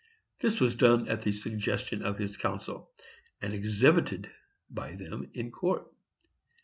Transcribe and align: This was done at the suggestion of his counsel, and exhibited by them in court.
This 0.39 0.59
was 0.59 0.73
done 0.75 1.07
at 1.09 1.21
the 1.21 1.31
suggestion 1.31 2.01
of 2.01 2.17
his 2.17 2.35
counsel, 2.35 2.89
and 3.39 3.53
exhibited 3.53 4.31
by 4.67 4.95
them 4.95 5.29
in 5.35 5.51
court. 5.51 5.85